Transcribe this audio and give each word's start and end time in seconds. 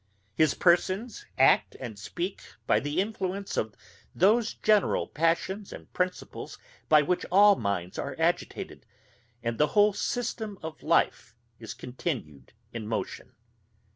His 0.33 0.55
persons 0.55 1.27
act 1.37 1.75
and 1.79 1.99
speak 1.99 2.41
by 2.65 2.79
the 2.79 2.99
influence 2.99 3.55
of 3.55 3.75
those 4.15 4.55
general 4.55 5.05
passions 5.05 5.71
and 5.71 5.93
principles 5.93 6.57
by 6.89 7.03
which 7.03 7.23
all 7.31 7.55
minds 7.55 7.99
are 7.99 8.15
agitated, 8.17 8.87
and 9.43 9.59
the 9.59 9.67
whole 9.77 9.93
system 9.93 10.57
of 10.63 10.81
life 10.81 11.35
is 11.59 11.75
continued 11.75 12.51
in 12.73 12.87
motion. 12.87 13.33